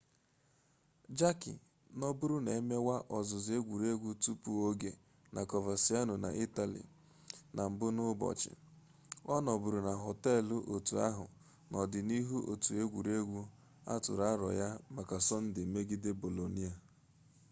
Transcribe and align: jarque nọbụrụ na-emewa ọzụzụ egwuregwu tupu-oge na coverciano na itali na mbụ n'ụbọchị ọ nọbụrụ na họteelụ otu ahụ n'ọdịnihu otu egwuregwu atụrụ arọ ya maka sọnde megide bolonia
jarque 1.17 1.51
nọbụrụ 1.99 2.37
na-emewa 2.45 2.95
ọzụzụ 3.17 3.51
egwuregwu 3.59 4.09
tupu-oge 4.23 4.91
na 5.33 5.41
coverciano 5.51 6.13
na 6.23 6.29
itali 6.45 6.81
na 7.55 7.61
mbụ 7.71 7.87
n'ụbọchị 7.95 8.51
ọ 9.33 9.35
nọbụrụ 9.45 9.79
na 9.87 9.93
họteelụ 10.03 10.57
otu 10.73 10.93
ahụ 11.07 11.25
n'ọdịnihu 11.69 12.37
otu 12.51 12.69
egwuregwu 12.81 13.41
atụrụ 13.93 14.23
arọ 14.31 14.49
ya 14.61 14.69
maka 14.95 15.17
sọnde 15.27 15.61
megide 15.73 16.11
bolonia 16.21 16.71